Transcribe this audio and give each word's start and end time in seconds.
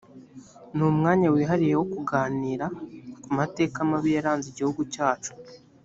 ni 0.75 0.83
umwanya 0.91 1.27
wihariye 1.35 1.73
wo 1.79 1.85
kuganira 1.93 2.65
ku 3.23 3.29
mateka 3.37 3.77
mabi 3.89 4.09
yaranze 4.15 4.45
igihugu 4.49 4.81
cyacu 4.95 5.31